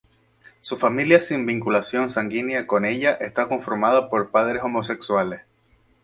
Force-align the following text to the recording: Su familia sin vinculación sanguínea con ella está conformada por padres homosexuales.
Su 0.61 0.77
familia 0.77 1.19
sin 1.19 1.45
vinculación 1.45 2.09
sanguínea 2.09 2.65
con 2.65 2.85
ella 2.85 3.11
está 3.11 3.47
conformada 3.47 4.09
por 4.09 4.31
padres 4.31 4.63
homosexuales. 4.63 5.41